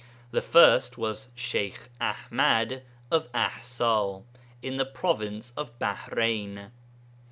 [0.31, 4.23] The first was Sheykh Aḥmad of Aḥsa,
[4.63, 6.71] in the province of Baḥrein.